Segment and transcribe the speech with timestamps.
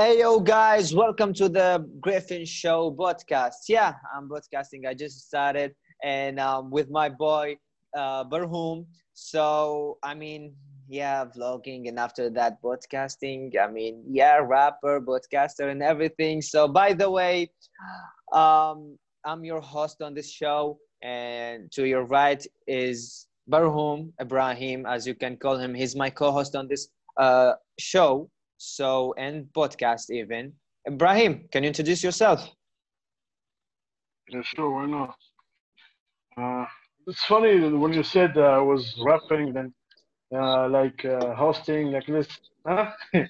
[0.00, 3.68] Hey yo guys, welcome to the Griffin Show podcast.
[3.68, 4.86] Yeah, I'm broadcasting.
[4.86, 7.58] I just started and um, with my boy
[7.94, 8.86] uh, Barhoum.
[9.12, 10.54] So I mean,
[10.88, 13.52] yeah, vlogging and after that broadcasting.
[13.62, 16.40] I mean, yeah, rapper, broadcaster, and everything.
[16.40, 17.50] So by the way,
[18.32, 25.06] um, I'm your host on this show, and to your right is Barhoum Ibrahim, as
[25.06, 25.74] you can call him.
[25.74, 30.52] He's my co-host on this uh, show so and podcast even.
[30.86, 32.46] Ibrahim, can you introduce yourself?
[34.28, 35.16] Yeah, sure, why not?
[36.36, 36.66] Uh,
[37.06, 39.72] it's funny when you said uh, I was rapping, then
[40.34, 42.28] uh, like uh, hosting, like this.
[42.66, 42.90] Huh?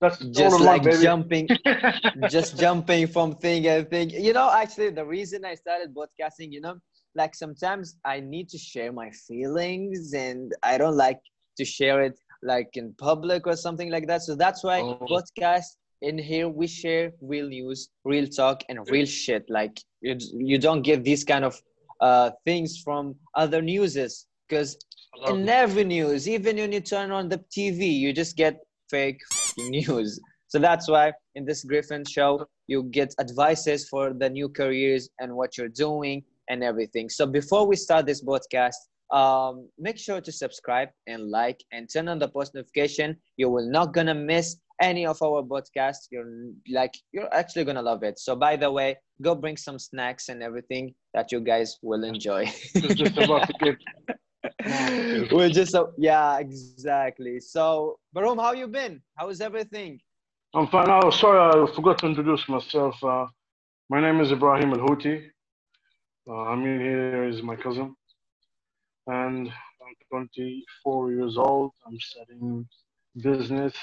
[0.00, 1.48] That's just like jumping,
[2.28, 4.10] just jumping from thing and thing.
[4.10, 6.76] You know, actually, the reason I started podcasting, you know,
[7.14, 11.20] like sometimes I need to share my feelings, and I don't like
[11.58, 14.22] to share it like in public or something like that.
[14.22, 14.98] So that's why oh.
[15.10, 19.44] podcast in here we share real news, real talk, and real shit.
[19.48, 21.60] Like you, you don't get these kind of
[22.00, 24.78] uh, things from other newses because
[25.26, 29.20] in every news, even when you turn on the TV, you just get fake
[29.58, 30.20] news.
[30.46, 35.34] So that's why in this Griffin show, you get advices for the new careers and
[35.34, 37.08] what you're doing and everything.
[37.08, 38.76] So before we start this podcast,
[39.10, 43.16] um, make sure to subscribe and like and turn on the post notification.
[43.36, 46.08] You will not gonna miss any of our podcasts.
[46.10, 46.26] You're
[46.70, 48.18] like you're actually gonna love it.
[48.18, 52.46] So by the way go bring some snacks and everything that you guys will enjoy.
[52.74, 53.76] Just about to get
[55.32, 57.40] we're just so yeah exactly.
[57.40, 59.02] So Barhoum how you been?
[59.16, 60.00] How is everything?
[60.54, 60.88] I'm fine.
[60.88, 63.02] Oh sorry i forgot to introduce myself.
[63.02, 63.26] Uh,
[63.90, 65.14] my name is ibrahim al houti
[66.30, 67.86] uh, i mean here is my cousin
[69.08, 71.72] and I'm 24 years old.
[71.86, 72.68] I'm studying
[73.20, 73.74] business.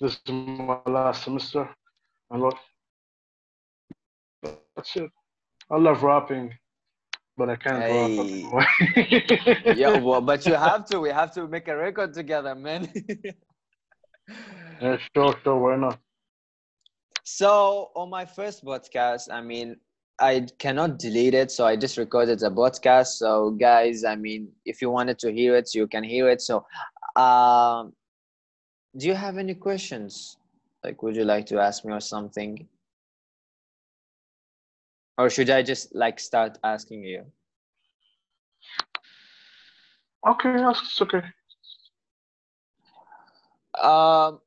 [0.00, 1.68] This is my last semester.
[2.30, 2.58] I love
[4.42, 5.10] that's it.
[5.70, 6.52] I love rapping,
[7.36, 8.48] but I can't hey.
[8.52, 8.68] rap.
[9.76, 10.98] yeah, well, but you have to.
[10.98, 12.90] We have to make a record together, man.
[14.80, 15.58] yeah, sure, sure.
[15.58, 15.98] Why not?
[17.22, 19.76] So on my first podcast, I mean,
[20.18, 23.18] I cannot delete it, so I just recorded a podcast.
[23.18, 26.40] So, guys, I mean, if you wanted to hear it, you can hear it.
[26.40, 26.64] So,
[27.16, 27.92] um,
[28.96, 30.36] do you have any questions?
[30.84, 32.68] Like, would you like to ask me or something?
[35.18, 37.24] Or should I just like start asking you?
[40.26, 41.22] Okay, it's okay.
[43.82, 44.40] Um,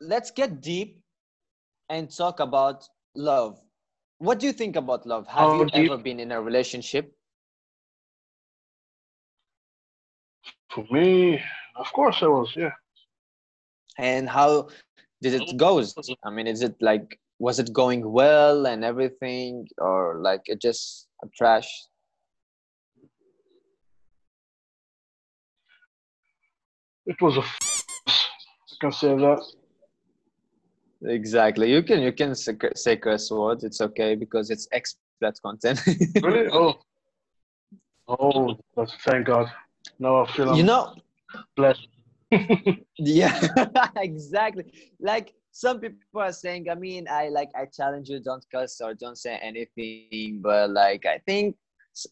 [0.00, 1.00] let's get deep
[1.88, 3.58] and talk about love
[4.22, 5.26] what do you think about love?
[5.26, 7.12] Have oh, you ever been in a relationship?
[10.72, 11.40] For me,
[11.76, 12.70] of course I was, yeah.
[13.98, 14.68] And how
[15.20, 15.84] did it go?
[16.24, 21.08] I mean, is it like was it going well and everything, or like it just
[21.24, 21.68] a trash?
[27.06, 27.40] It was a.
[27.40, 29.42] F- I can say that.
[31.03, 31.71] Exactly.
[31.71, 33.63] You can you can say curse words.
[33.63, 35.79] It's okay because it's expert content.
[36.21, 36.49] really?
[36.51, 36.75] Oh.
[38.07, 38.55] Oh,
[39.05, 39.51] thank God.
[39.99, 40.95] No, I feel you know
[41.55, 41.87] blessed.
[42.97, 43.39] yeah,
[43.97, 44.65] exactly.
[44.99, 48.93] Like some people are saying, I mean, I like I challenge you, don't cuss or
[48.93, 51.55] don't say anything, but like I think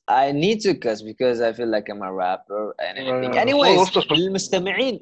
[0.07, 3.37] I need to cuss because I feel like I'm a rapper and anything.
[3.37, 4.99] Uh, Anyways, للمستمعين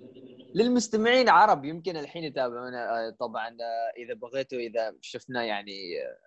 [0.55, 6.19] للمستمعين عرب يمكن الحين يتابعونا آه، طبعا آه، إذا بغيتوا إذا شفنا يعني آه،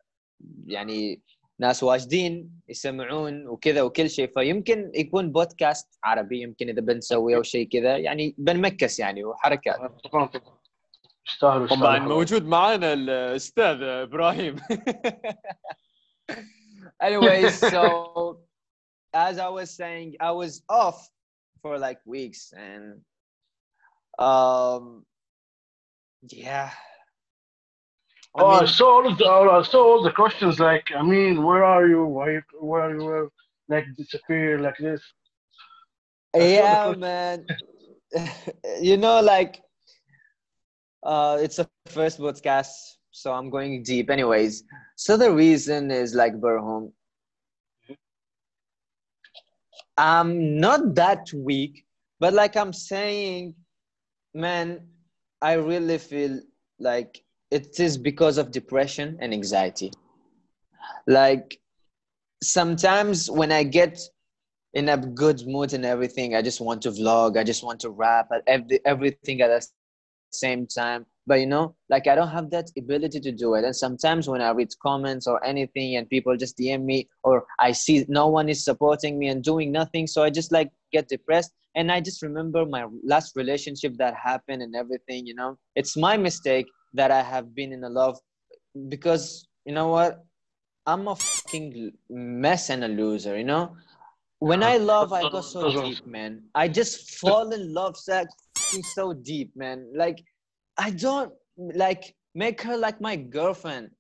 [0.66, 1.22] يعني
[1.60, 7.68] ناس واجدين يسمعون وكذا وكل شيء فيمكن يكون بودكاست عربي يمكن إذا بنسويه أو شيء
[7.68, 9.80] كذا يعني بنمكس يعني وحركات.
[11.42, 14.56] طبعا موجود معنا الأستاذ إبراهيم.
[17.04, 17.84] Anyways so
[19.14, 21.10] as I was saying I was off
[21.62, 23.02] for like weeks and
[24.20, 25.06] Um,
[26.30, 26.72] yeah.
[28.36, 30.60] I oh, mean, I saw all the I saw all the questions.
[30.60, 32.06] Like, I mean, where are you?
[32.06, 32.40] Why?
[32.60, 33.06] Where are you?
[33.06, 33.28] Where,
[33.68, 35.02] like disappear like this?
[36.36, 37.46] yeah, man.
[38.82, 39.62] you know, like,
[41.04, 42.72] uh, it's a first podcast,
[43.12, 44.10] so I'm going deep.
[44.10, 44.64] Anyways,
[44.96, 46.92] so the reason is like Barhoum.
[49.98, 51.86] I'm not that weak,
[52.20, 53.56] but like I'm saying,
[54.34, 54.88] man,
[55.42, 56.42] I really feel
[56.80, 59.92] like it is because of depression and anxiety.
[61.08, 61.60] Like
[62.44, 64.00] sometimes when I get
[64.74, 67.90] in a good mood and everything, I just want to vlog, I just want to
[67.90, 69.68] rap, every, everything at the
[70.32, 71.06] same time.
[71.28, 74.42] but you know like i don't have that ability to do it and sometimes when
[74.42, 78.50] i read comments or anything and people just dm me or i see no one
[78.50, 82.22] is supporting me and doing nothing so i just like get depressed and i just
[82.22, 85.58] remember my last relationship that happened and everything you know.
[85.76, 88.18] It's my mistake that i have been in a love
[88.90, 90.24] because you know what?
[90.88, 93.76] I'm a fucking mess and a loser you know?
[94.40, 96.44] When i love i go so deep man.
[96.56, 98.26] I just fall in love so,
[98.96, 99.92] so deep man.
[99.96, 100.24] Like
[100.78, 103.92] I don't like make her like my girlfriend.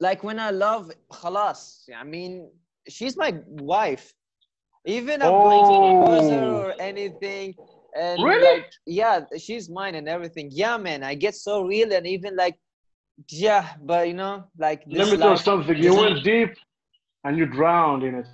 [0.00, 2.50] Like when I love khalas, I mean,
[2.88, 4.12] she's my wife.
[4.86, 6.62] Even I'm oh.
[6.62, 7.54] or anything.
[7.96, 8.60] And really?
[8.60, 10.48] like, yeah, she's mine and everything.
[10.52, 12.58] Yeah, man, I get so real and even like,
[13.28, 14.82] yeah, but you know, like.
[14.86, 15.76] Let me tell you something.
[15.76, 16.54] You went deep
[17.24, 18.26] and you drowned in it.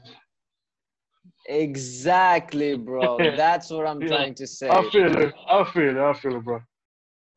[1.49, 3.19] Exactly, bro.
[3.37, 4.09] That's what I'm yeah.
[4.09, 4.69] trying to say.
[4.69, 5.35] I feel it.
[5.49, 5.99] I feel it.
[5.99, 6.61] I feel it, bro.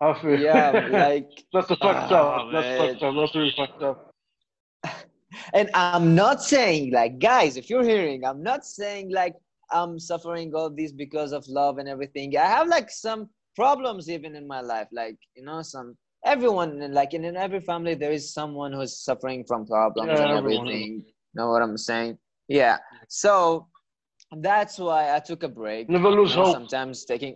[0.01, 0.39] I feel it.
[0.39, 2.51] yeah, like that's a fucked oh, up.
[2.53, 2.77] That's man.
[2.77, 3.15] fucked up.
[3.15, 4.08] That's really fucked up.
[5.53, 9.35] And I'm not saying like guys, if you're hearing, I'm not saying like
[9.71, 12.35] I'm suffering all this because of love and everything.
[12.37, 17.13] I have like some problems even in my life, like you know, some everyone like
[17.13, 21.03] in, in every family there is someone who's suffering from problems yeah, and everything.
[21.05, 22.17] You know what I'm saying?
[22.47, 22.77] Yeah.
[23.07, 23.67] So
[24.37, 25.89] that's why I took a break.
[25.89, 26.53] Never lose you know, hope.
[26.53, 27.35] Sometimes taking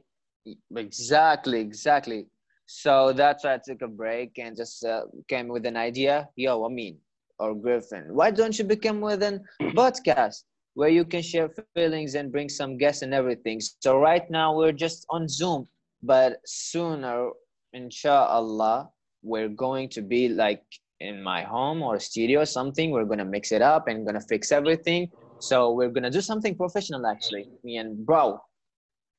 [0.75, 2.27] exactly, exactly.
[2.65, 6.29] So that's why I took a break and just uh, came with an idea.
[6.35, 6.97] Yo, Ameen
[7.43, 9.43] or Griffin, why don't you become with an
[9.75, 10.43] podcast
[10.75, 13.59] where you can share feelings and bring some guests and everything?
[13.81, 15.67] So right now we're just on Zoom,
[16.01, 17.29] but sooner,
[17.73, 18.89] inshallah,
[19.23, 20.63] we're going to be like
[21.01, 22.91] in my home or studio or something.
[22.91, 25.11] We're gonna mix it up and gonna fix everything.
[25.39, 28.39] So we're gonna do something professional actually, me and bro.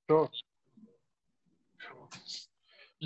[0.09, 0.31] Sure.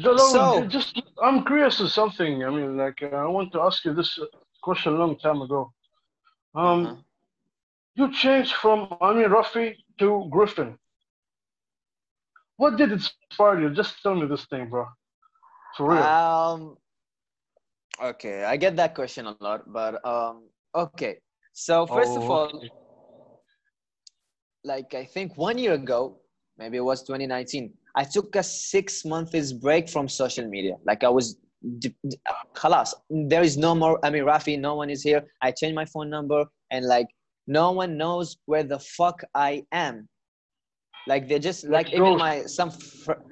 [0.04, 2.44] So, just I'm curious of something.
[2.44, 4.16] I mean, like I want to ask you this
[4.62, 5.72] question a long time ago.
[6.54, 6.96] Um, uh-huh.
[7.94, 10.78] you changed from Ameen Rafi to Griffin.
[12.56, 13.70] What did inspire you?
[13.70, 14.86] Just tell me this thing, bro.
[15.76, 16.02] For real.
[16.02, 16.76] Um.
[18.02, 20.48] Okay, I get that question a lot, but um.
[20.74, 21.18] Okay,
[21.52, 22.70] so first oh, of all, okay.
[24.64, 26.18] like I think one year ago,
[26.58, 30.76] maybe it was 2019 I took a six months break from social media.
[30.84, 31.36] Like I was,
[32.54, 35.24] khalas, there is no more Ameen Rafi, no one is here.
[35.42, 37.08] I changed my phone number and like
[37.46, 40.08] no one knows where the fuck I am.
[41.06, 43.24] Like they just like even my some fr-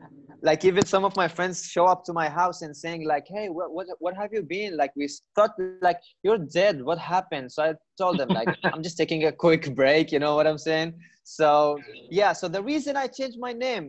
[0.42, 3.48] like even some of my friends show up to my house and saying like hey
[3.48, 4.76] what, what what have you been?
[4.76, 5.52] Like we thought
[5.82, 6.82] like you're dead.
[6.82, 7.52] What happened?
[7.52, 10.58] So i told them like i'm just taking a quick break you know what i'm
[10.58, 10.94] saying?
[11.24, 11.78] So
[12.10, 13.88] yeah so the reason i changed my name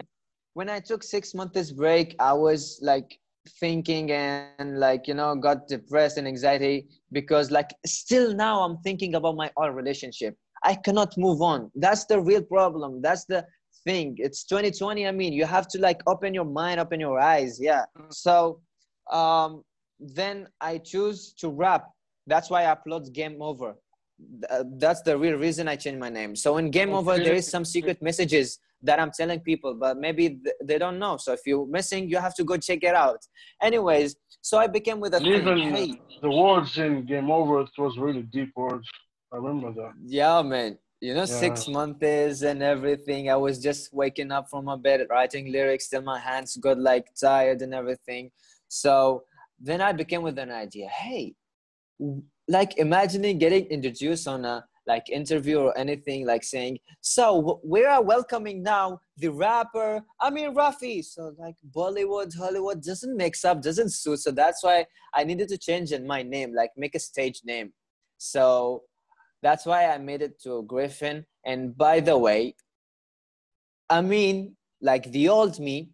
[0.57, 3.19] when I took six months break, I was like
[3.59, 9.15] thinking and like you know got depressed and anxiety because like still now I'm thinking
[9.15, 10.35] about my old relationship.
[10.63, 11.71] I cannot move on.
[11.75, 13.01] That's the real problem.
[13.01, 13.45] That's the
[13.83, 14.15] thing.
[14.17, 15.07] It's 2020.
[15.07, 17.59] I mean, you have to like open your mind, open your eyes.
[17.59, 17.85] Yeah.
[18.09, 18.61] So
[19.11, 19.63] um,
[19.99, 21.85] then I choose to rap.
[22.25, 23.75] That's why I upload Game Over.
[24.83, 26.35] That's the real reason I changed my name.
[26.35, 30.39] So in Game Over, there is some secret messages that I'm telling people, but maybe
[30.63, 31.17] they don't know.
[31.17, 33.19] So if you're missing, you have to go check it out.
[33.61, 37.69] Anyways, so I became with a Even thing, hey, the words in Game Over, it
[37.77, 38.87] was really deep words.
[39.33, 39.93] I remember that.
[40.05, 40.77] Yeah, man.
[40.99, 41.25] You know, yeah.
[41.25, 43.29] six months and everything.
[43.29, 47.07] I was just waking up from my bed, writing lyrics till my hands got like
[47.19, 48.31] tired and everything.
[48.67, 49.23] So
[49.59, 50.87] then I became with an idea.
[50.87, 51.35] Hey,
[52.47, 58.01] like imagining getting introduced on a like interview or anything like saying so we are
[58.01, 61.03] welcoming now the rapper Ameen Rafi.
[61.03, 64.19] So like Bollywood Hollywood doesn't mix up doesn't suit.
[64.19, 67.73] So that's why I needed to change in my name like make a stage name.
[68.17, 68.83] So
[69.41, 71.25] that's why I made it to Griffin.
[71.45, 72.55] And by the way
[73.89, 75.91] I mean like the old me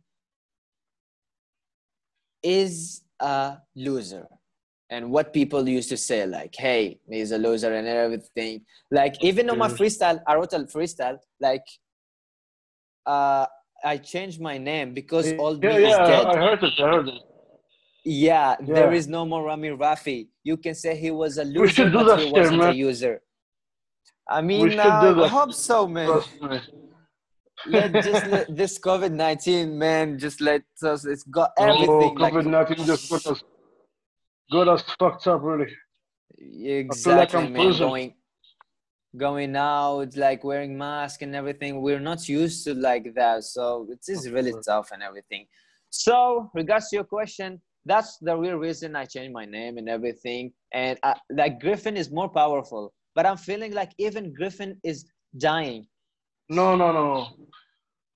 [2.42, 4.28] is a loser
[4.94, 8.62] and what people used to say like hey he's a loser and everything
[9.00, 11.68] like even on my freestyle i wrote a freestyle like
[13.14, 13.46] uh
[13.84, 16.26] i changed my name because all yeah, yeah, is dead.
[16.34, 17.22] I heard it, I heard it.
[18.06, 20.28] Yeah, yeah, there is no more Rami Rafi.
[20.44, 22.72] You can say he was a loser, but he wasn't man.
[22.72, 23.16] a user.
[24.38, 26.10] I mean, uh, I hope so, man.
[27.66, 31.06] let just let this COVID nineteen, man, just let us.
[31.06, 31.90] It's got oh, everything.
[31.90, 33.42] Oh, COVID nineteen like, just put us
[34.52, 35.72] good as fucked up, really.
[36.38, 37.78] Exactly, like man.
[37.78, 38.14] Going,
[39.16, 41.82] going out, like wearing mask and everything.
[41.82, 45.46] We're not used to like that, so it is really tough and everything.
[45.90, 50.54] So, regards to your question, that's the real reason I changed my name and everything.
[50.74, 55.06] And I, like Griffin is more powerful, but I'm feeling like even Griffin is
[55.38, 55.88] dying.
[56.50, 57.28] No, no, no.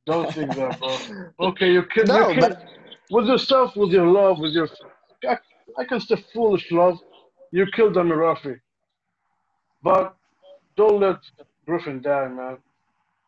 [0.05, 1.31] Don't think that, bro.
[1.49, 2.63] Okay, you kid, no, you but
[3.11, 4.69] with yourself, with your love, with your,
[5.85, 6.99] Can say foolish love.
[7.51, 8.59] You killed Ameen Rafi,
[9.81, 10.15] but
[10.75, 11.19] don't let
[11.65, 12.57] Griffin die, man.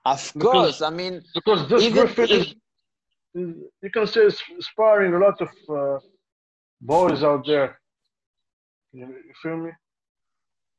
[0.06, 2.56] Of course, I mean because this Griffin is,
[3.34, 6.00] you can say, it's inspiring a lot of uh,
[6.82, 7.80] boys out there.
[8.92, 9.72] You, you feel me?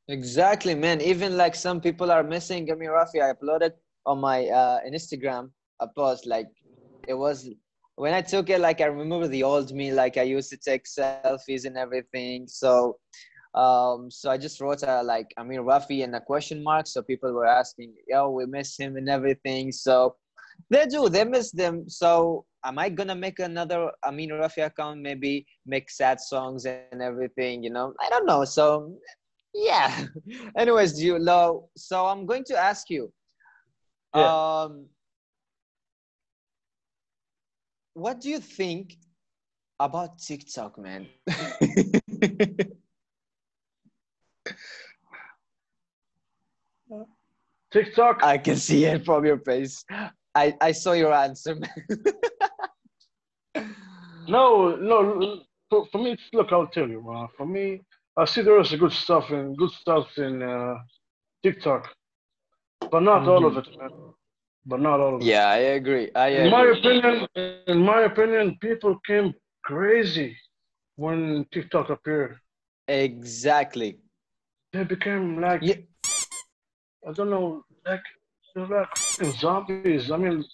[0.07, 0.99] Exactly, man.
[1.01, 3.21] Even like some people are missing Ameen Rafi.
[3.23, 3.71] I uploaded
[4.05, 6.47] on my uh, Instagram a post like
[7.07, 7.49] it was
[7.95, 8.59] when I took it.
[8.59, 9.91] Like I remember the old me.
[9.91, 12.47] Like I used to take selfies and everything.
[12.47, 12.97] So,
[13.53, 16.87] um, so I just wrote a, like Ameen Rafi and a question mark.
[16.87, 20.15] So people were asking, "Yo, we miss him and everything." So
[20.69, 21.09] they do.
[21.09, 21.89] They miss them.
[21.89, 25.01] So am I gonna make another Ameen Rafi account?
[25.01, 27.63] Maybe make sad songs and everything.
[27.63, 28.45] You know, I don't know.
[28.45, 28.95] So
[29.53, 30.05] yeah.
[30.57, 31.69] Anyways, do you know?
[31.75, 33.11] So I'm going to ask you.
[34.15, 34.61] Yeah.
[34.63, 34.87] Um,
[37.93, 38.97] what do you think
[39.79, 41.07] about TikTok, man?
[47.71, 48.23] TikTok.
[48.23, 49.83] I can see it from your face.
[50.35, 51.71] I, I saw your answer, man.
[54.27, 55.41] no, no.
[55.69, 57.27] For, for me, look, I'll tell you, man.
[57.37, 57.81] For me,
[58.17, 60.75] I see there is good stuff and good stuff in uh,
[61.43, 61.87] TikTok,
[62.91, 63.29] but not mm-hmm.
[63.29, 63.73] all of mm-hmm.
[63.73, 64.13] it, man.
[64.65, 65.23] But not all of.
[65.23, 66.11] Yeah, I agree.
[66.15, 67.27] I in my opinion,
[67.67, 70.37] in my opinion, people came crazy
[70.95, 72.37] when TikTok appeared.
[72.87, 73.99] Exactly.
[74.73, 75.75] They became like yeah.
[77.07, 78.01] I don't know, like
[78.53, 80.11] they're like zombies.
[80.11, 80.45] I mean,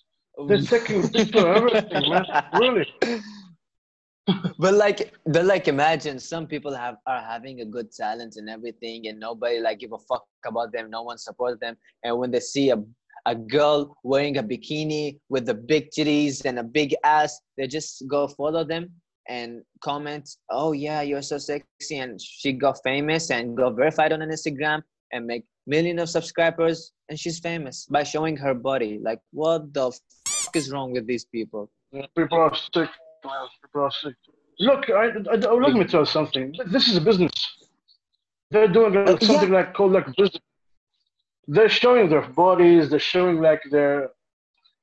[0.47, 2.25] they're taking picture everything, man.
[2.53, 2.87] Really.
[4.59, 9.07] but like but like imagine some people have are having a good talent and everything
[9.07, 12.39] and nobody like give a fuck about them no one supports them and when they
[12.39, 12.83] see a
[13.27, 18.03] a girl wearing a bikini with the big titties and a big ass they just
[18.07, 18.89] go follow them
[19.29, 24.21] and comment oh yeah you're so sexy and she got famous and got verified on
[24.21, 24.81] an instagram
[25.11, 29.91] and make millions of subscribers and she's famous by showing her body like what the
[30.25, 31.69] fuck is wrong with these people
[32.15, 32.89] people are sick
[33.23, 33.89] People
[34.59, 36.53] Look, I, I, let me tell you something.
[36.67, 37.31] This is a business.
[38.49, 39.59] They're doing uh, something yeah.
[39.59, 40.41] like called like business.
[41.47, 42.89] They're showing their bodies.
[42.89, 44.09] They're showing like their,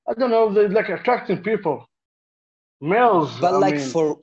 [0.09, 0.53] I don't know.
[0.53, 1.87] They're like attracting people,
[2.81, 3.39] males.
[3.41, 3.89] But I like mean.
[3.89, 4.21] for,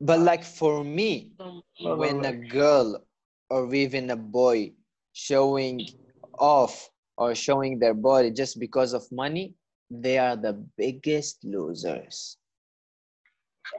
[0.00, 1.32] but like for me,
[1.80, 3.02] when a girl
[3.50, 4.72] or even a boy
[5.12, 5.86] showing
[6.38, 9.54] off or showing their body just because of money,
[9.90, 12.36] they are the biggest losers.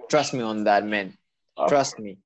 [0.09, 1.17] Trust me on that, man.
[1.55, 2.17] Uh, Trust me.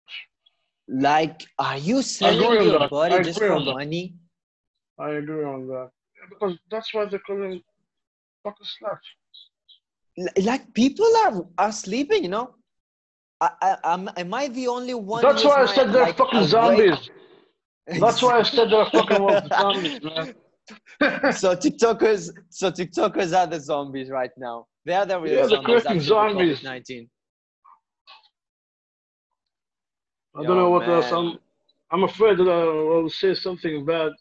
[0.87, 4.15] Like, are you selling your body just for money?
[4.99, 5.89] I agree on that.
[6.29, 7.61] Because that's why they call him
[8.43, 8.99] fucking sluts.
[10.43, 12.55] Like people are are sleeping, you know.
[13.41, 13.49] I,
[13.83, 15.21] I, am, am I the only one?
[15.21, 17.09] That's why I said they're like, fucking zombies.
[17.87, 20.35] That's why I said they're fucking zombies, man.
[21.33, 24.65] so TikTokers, so TikTokers are the zombies right now.
[24.85, 25.83] They are the real yeah, zombies.
[25.83, 26.63] The zombies.
[26.63, 27.09] 19.
[30.35, 30.89] I Yo, don't know what man.
[30.89, 31.11] else.
[31.11, 31.37] I'm
[31.91, 34.11] I'm afraid that I will say something bad.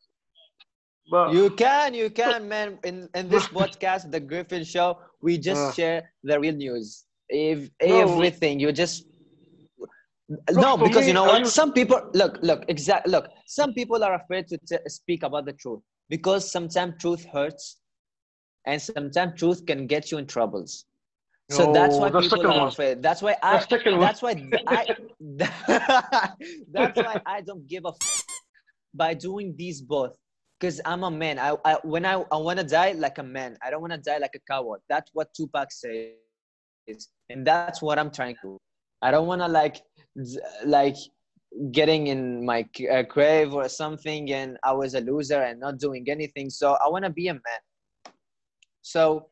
[1.11, 2.79] But you can, you can, man.
[2.85, 7.05] In in this podcast, the Griffin Show, we just uh, share the real news.
[7.29, 9.07] If everything, you just
[10.51, 11.41] no, because me, you know what?
[11.41, 11.47] You...
[11.47, 13.07] Some people look, look, exact.
[13.07, 17.79] Look, some people are afraid to t- speak about the truth because sometimes truth hurts,
[18.67, 20.87] and sometimes truth can get you in troubles.
[21.51, 23.03] So no, that's why people are afraid.
[23.03, 23.65] That's why I.
[23.67, 24.87] That's why I.
[26.73, 28.25] that's why I don't give a f-
[28.95, 30.17] by doing these both.
[30.63, 31.41] Because I'm a man.
[31.41, 33.59] I, I when I, I want to die like a man.
[33.65, 34.81] I don't want to die like a coward.
[34.89, 38.61] That's what Tupac says, and that's what I'm trying to.
[39.03, 39.83] I don't want to like
[40.65, 40.95] like
[41.73, 46.09] getting in my uh, grave or something, and I was a loser and not doing
[46.09, 46.49] anything.
[46.49, 47.63] So I want to be a man.
[48.83, 49.27] So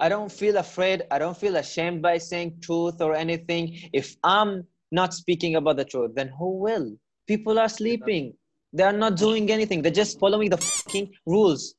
[0.00, 1.04] I don't feel afraid.
[1.12, 3.78] I don't feel ashamed by saying truth or anything.
[3.92, 6.96] If I'm not speaking about the truth, then who will?
[7.28, 8.34] People are sleeping.
[8.72, 9.82] They are not doing anything.
[9.82, 11.74] They're just following the fucking rules.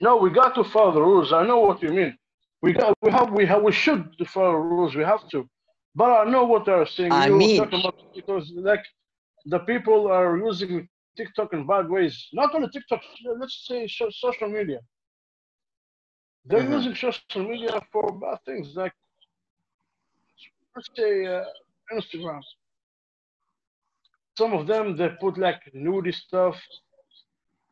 [0.00, 1.32] No, we got to follow the rules.
[1.32, 2.16] I know what you mean.
[2.62, 4.94] We got, we have, we have, we should follow the rules.
[4.94, 5.48] We have to.
[5.94, 7.12] But I know what they're saying.
[7.12, 8.84] I you mean, about, because like
[9.46, 12.28] the people are using TikTok in bad ways.
[12.32, 13.00] Not only TikTok.
[13.38, 14.80] Let's say social media.
[16.44, 16.72] They're mm-hmm.
[16.72, 18.74] using social media for bad things.
[18.74, 18.92] Like
[20.74, 21.44] let's say uh,
[21.92, 22.40] Instagram.
[24.38, 26.56] Some of them they put like nudie stuff.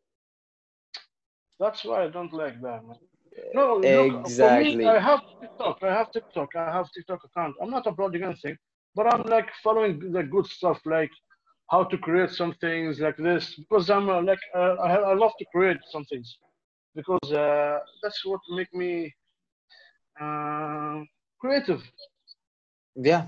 [1.61, 2.81] that's why I don't like that.
[2.87, 2.97] Man.
[3.55, 4.37] No, look, Exactly.
[4.39, 5.79] for me, I have TikTok.
[5.83, 6.49] I have TikTok.
[6.57, 7.55] I have TikTok account.
[7.63, 8.57] I'm not uploading anything,
[8.95, 11.11] but I'm like following the good stuff, like
[11.71, 15.33] how to create some things like this, because I'm uh, like uh, I, I love
[15.39, 16.39] to create some things,
[16.95, 19.13] because uh, that's what make me
[20.21, 21.01] uh,
[21.41, 21.83] creative.
[22.97, 23.27] Yeah,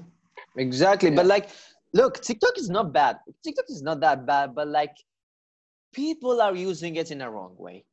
[0.56, 1.10] exactly.
[1.10, 1.48] But like,
[1.92, 3.18] look, TikTok is not bad.
[3.44, 4.96] TikTok is not that bad, but like,
[5.92, 7.84] people are using it in a wrong way.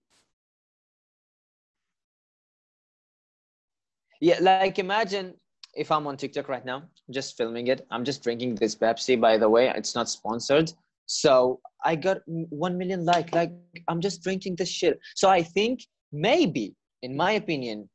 [4.22, 5.36] Yeah, like imagine
[5.76, 7.86] if I'm on TikTok right now, just filming it.
[7.90, 9.72] I'm just drinking this Pepsi, by the way.
[9.76, 10.74] It's not sponsored.
[11.12, 13.52] So I got 1 million like, like
[13.88, 15.00] I'm just drinking this shit.
[15.16, 15.80] So I think
[16.12, 17.90] maybe, in my opinion,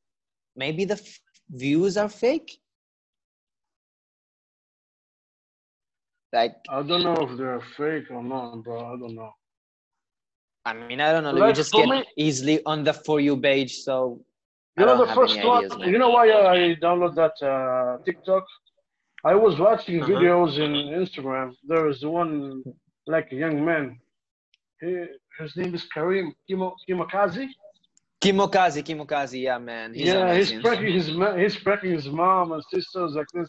[0.56, 2.58] maybe the f- views are fake.
[6.32, 8.80] Like, I don't know if they're fake or not, bro.
[8.94, 9.30] I don't know.
[10.64, 11.30] I mean, I don't know.
[11.30, 13.72] you Like, just get me- easily on the for you page.
[13.86, 14.20] So
[14.76, 15.64] You know the first one.
[15.64, 18.44] ideas, you know why I download that uh, TikTok?
[19.24, 20.10] I was watching Uh-huh.
[20.12, 21.54] videos in Instagram.
[21.70, 22.64] There was one
[23.06, 23.98] like a young man.
[24.80, 25.04] He,
[25.38, 27.48] his name is Karim Kimo, Kimakazi.
[28.22, 29.92] Kimokazi, Kimokazi, yeah, man.
[29.94, 30.62] He's yeah, he's amazing.
[30.62, 31.06] pranking his
[31.36, 33.48] he's pranking his mom and sisters like this.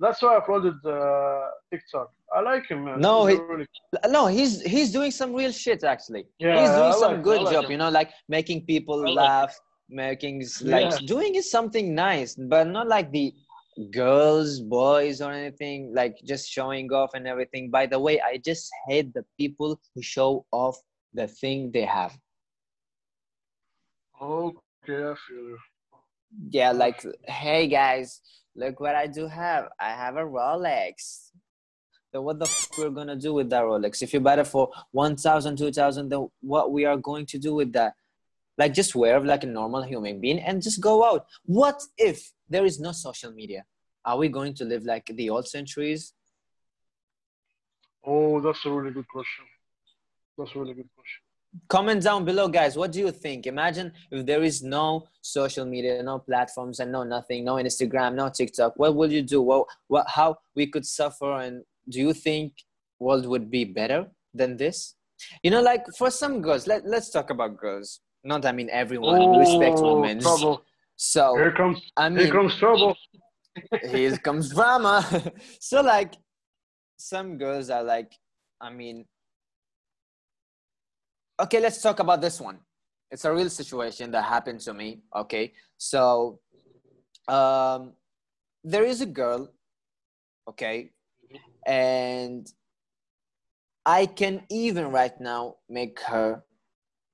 [0.00, 2.10] That's why I uploaded uh, TikTok.
[2.34, 3.00] I like him, man.
[3.00, 3.66] No, He's he- really,
[4.08, 6.26] No, he's he's doing some real shit actually.
[6.38, 7.70] Yeah, he's doing I some like- good like job, him.
[7.72, 10.98] you know, like making people I like laugh, making s- like Yeah.
[11.06, 13.32] doing is something nice, but not like the
[13.90, 15.92] girls, boys, or anything.
[15.94, 17.70] Like just showing off and everything.
[17.70, 20.76] By the way, I just hate the people who show off
[21.14, 22.16] the thing they have.
[24.20, 25.58] okay, I feel you.
[26.50, 28.20] Yeah, like hey guys,
[28.54, 29.68] look what I do have.
[29.80, 31.30] I have a Rolex.
[32.12, 34.02] Then what the we're gonna do with that Rolex?
[34.02, 37.72] If you buy it for 1,000, 2,000, then what we are going to do with
[37.72, 37.94] that?
[38.58, 41.26] Like just wear like a normal human being and just go out.
[41.44, 43.64] What if there is no social media?
[44.04, 46.12] Are we going to live like the old centuries?
[48.04, 49.44] Oh, that's a really good question.
[50.36, 51.20] That's a really good question.
[51.68, 52.76] Comment down below, guys.
[52.76, 53.46] What do you think?
[53.46, 58.28] Imagine if there is no social media, no platforms, and no nothing, no Instagram, no
[58.30, 58.74] TikTok.
[58.76, 59.42] What would you do?
[59.42, 61.32] What, what, how we could suffer?
[61.40, 62.52] And do you think
[63.00, 64.94] world would be better than this?
[65.42, 68.00] You know, like for some girls, let, let's talk about girls.
[68.22, 69.18] Not, I mean, everyone.
[69.32, 70.20] we respect Oh, women.
[70.20, 70.62] trouble.
[71.02, 72.94] So, Here comes I here comes trouble.
[73.90, 75.00] here comes drama.
[75.58, 76.12] so like
[76.98, 78.12] some girls are like,
[78.60, 79.06] I mean,
[81.40, 82.58] okay, let's talk about this one.
[83.10, 85.00] It's a real situation that happened to me.
[85.16, 86.38] Okay, so
[87.28, 87.94] um,
[88.62, 89.48] there is a girl,
[90.50, 90.90] okay,
[91.66, 92.46] and
[93.86, 96.44] I can even right now make her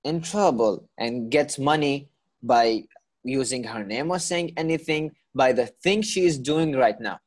[0.03, 2.11] in trouble and get money
[2.42, 2.83] by
[3.26, 7.18] using her name or saying anything by the thing she is doing right now.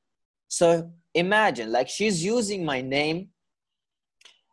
[0.48, 3.30] So imagine like she's using my name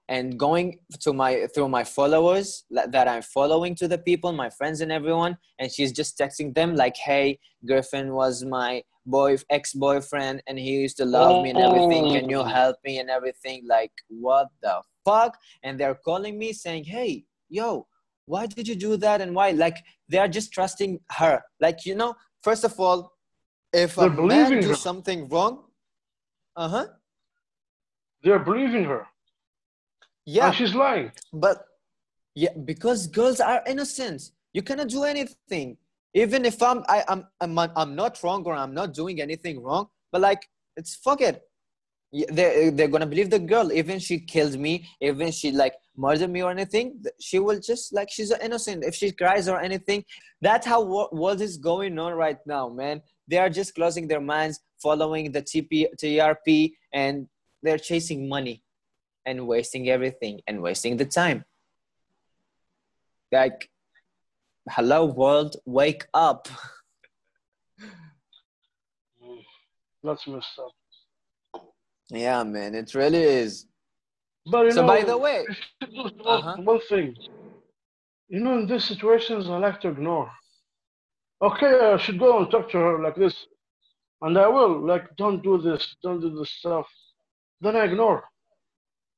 [0.09, 4.81] and going to my through my followers that I'm following to the people, my friends
[4.81, 10.59] and everyone, and she's just texting them like, "Hey, Griffin was my boy ex-boyfriend and
[10.59, 12.13] he used to love me and everything.
[12.13, 12.45] Can you oh.
[12.45, 15.37] help me and everything?" Like, what the fuck?
[15.63, 17.87] And they're calling me saying, "Hey, yo,
[18.27, 21.43] why did you do that and why?" Like they're just trusting her.
[21.61, 23.13] Like you know, first of all,
[23.73, 24.75] if a They're man believing do her.
[24.75, 25.65] something wrong,
[26.57, 26.87] uh huh,
[28.23, 29.07] They're believing her.
[30.25, 31.13] yeah, And she's lying.
[31.33, 31.57] but
[32.35, 34.21] yeah, because girls are innocent.
[34.53, 35.77] You cannot do anything.
[36.15, 39.89] Even if I'm, I, I'm, I'm, I'm not wrong or I'm not doing anything wrong,
[40.11, 40.43] but like,
[40.77, 41.43] it's fuck it.
[42.37, 43.71] They're, they're gonna believe the girl.
[43.73, 48.11] Even she killed me, even she like murdered me or anything, she will just like
[48.11, 48.85] she's innocent.
[48.85, 50.05] If she cries or anything,
[50.41, 53.03] that's how wo- what is going on right now, man.
[53.29, 57.29] They are just closing their minds, following the TP, TRP, and
[57.63, 58.63] they're chasing money
[59.25, 61.45] and wasting everything and wasting the time.
[63.33, 63.69] Like,
[64.71, 66.49] hello world, wake up.
[70.05, 71.63] That's messed up.
[72.11, 73.67] Yeah, man, it really is.
[74.47, 75.47] But you So know, by the way,
[76.27, 76.57] Uh-huh.
[76.63, 77.15] one thing.
[78.29, 80.31] You know, in these situations, I like to ignore.
[81.43, 83.47] Okay, I should go and talk to her like this,
[84.23, 84.75] and I will.
[84.87, 86.87] Like, don't do this, don't do this stuff.
[87.61, 88.25] Then I ignore.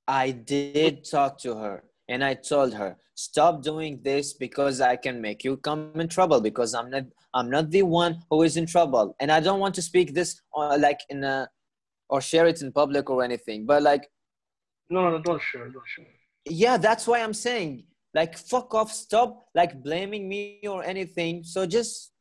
[0.07, 1.85] I did talk to her.
[2.11, 6.41] and I told her, stop doing this because I can make you come in trouble
[6.41, 7.05] because I'm not
[7.39, 9.15] I'm not the one who is in trouble.
[9.21, 11.49] And I don't want to speak this uh, like in a
[12.09, 13.67] or share it in public or anything.
[13.67, 14.05] But like
[14.91, 16.07] No, no, don't share, don't share.
[16.45, 21.45] Yeah, that's why I'm saying like fuck off, stop like blaming me or anything.
[21.45, 22.13] So just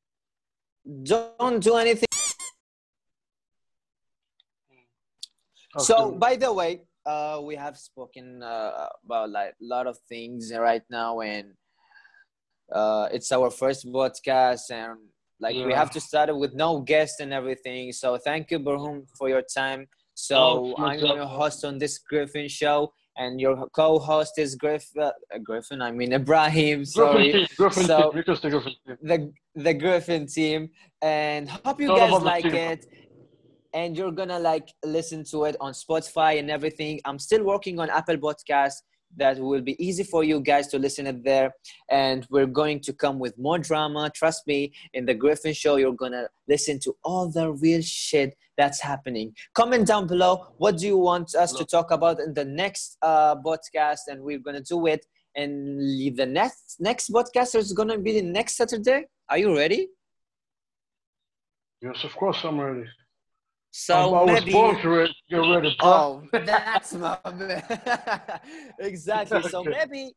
[1.03, 2.05] don't do anything.
[5.75, 5.83] Okay.
[5.83, 10.51] So by the way, uh, we have spoken uh, about like a lot of things
[10.53, 11.53] right now, and
[12.71, 14.97] uh, it's our first podcast, and
[15.39, 15.65] like yeah.
[15.65, 17.91] we have to start it with no guest and everything.
[17.91, 19.87] So thank you, Barhoum, for your time.
[20.19, 25.11] So oh, I'm your host on this Griffin show, and your co-host is Griff, uh,
[25.43, 25.79] Griffin.
[25.79, 26.85] I mean Ibrahim.
[26.85, 27.47] Sorry.
[27.55, 30.69] Griffin, so Griffin, the the Griffin team,
[31.03, 32.87] and hope you guys like it
[33.75, 36.99] and you're gonna like listen to it on Spotify and everything.
[37.05, 38.77] I'm still working on Apple Podcast
[39.15, 41.53] that will be easy for you guys to listen it there.
[41.89, 44.11] And we're going to come with more drama.
[44.13, 48.81] Trust me in the griffin show you're gonna listen to all the real shit that's
[48.81, 49.33] happening.
[49.53, 53.35] Comment down below what do you want us to talk about in the next uh
[53.35, 55.79] podcast and we're gonna do it and
[56.15, 59.05] the next next podcast is gonna be the next saturday?
[59.29, 59.89] Are you ready?
[61.81, 62.87] Yes of course i'm ready
[63.71, 64.53] so I maybe.
[64.53, 67.17] Was born get ready, oh, that's my
[68.79, 69.41] exactly.
[69.43, 70.13] So maybe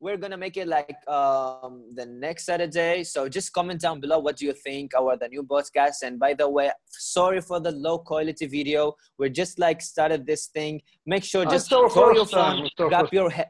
[0.00, 3.04] we're gonna make it like um, the next Saturday.
[3.04, 6.02] So just comment down below what do you think about the new podcast.
[6.02, 8.94] And by the way, sorry for the low quality video.
[9.18, 10.82] We're just like started this thing.
[11.06, 13.48] Make sure just throw your phone, grab your head.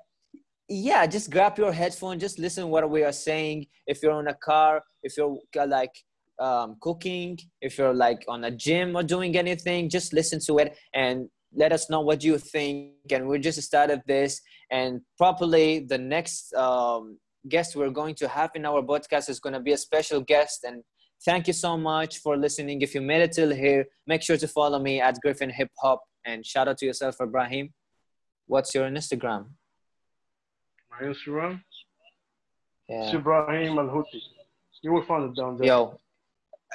[0.69, 2.19] Yeah, just grab your headphone.
[2.19, 3.67] Just listen what we are saying.
[3.87, 5.93] If you're in a car, if you're uh, like
[6.43, 10.77] um, cooking, if you're like on a gym or doing anything, just listen to it
[10.93, 13.11] and let us know what you think.
[13.11, 18.51] And we just started this, and probably the next um, guest we're going to have
[18.55, 20.65] in our podcast is going to be a special guest.
[20.65, 20.83] And
[21.25, 22.83] thank you so much for listening.
[22.83, 26.01] If you made it till here, make sure to follow me at Griffin Hip Hop
[26.25, 27.73] and shout out to yourself, Ibrahim.
[28.47, 29.47] What's your Instagram?
[30.91, 31.63] My Instagram?
[32.89, 33.05] Yeah.
[33.05, 34.21] It's Ibrahim Al Houti.
[34.83, 35.67] You will find it down there.
[35.69, 35.99] Yo,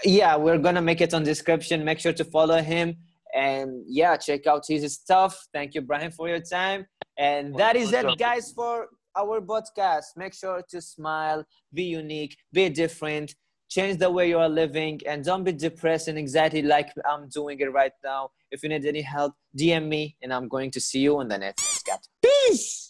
[0.04, 1.84] yeah we're gonna make it on description.
[1.84, 2.98] Make sure to follow him.
[3.36, 5.48] And yeah check out his stuff.
[5.54, 6.86] Thank you brian for your time.
[7.18, 12.70] And that is it guys for our podcast make sure to smile be unique be
[12.70, 13.34] different
[13.70, 17.60] change the way you are living and don't be depressed and anxiety like i'm doing
[17.60, 18.30] it right now.
[18.52, 21.38] If you need any help dm me and i'm going to see you on the
[21.38, 22.87] next cat peace